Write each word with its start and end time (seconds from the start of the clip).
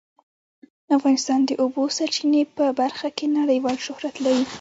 افغانستان 0.97 1.39
د 1.43 1.45
د 1.49 1.51
اوبو 1.61 1.83
سرچینې 1.97 2.43
په 2.57 2.65
برخه 2.79 3.07
کې 3.17 3.25
نړیوال 3.39 3.77
شهرت 3.85 4.15
لري. 4.25 4.43